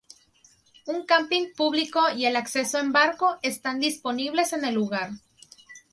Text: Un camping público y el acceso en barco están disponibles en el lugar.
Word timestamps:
Un 0.87 1.03
camping 1.05 1.51
público 1.55 2.01
y 2.15 2.25
el 2.25 2.35
acceso 2.35 2.79
en 2.79 2.91
barco 2.91 3.37
están 3.43 3.79
disponibles 3.79 4.51
en 4.51 4.65
el 4.65 4.73
lugar. 4.73 5.11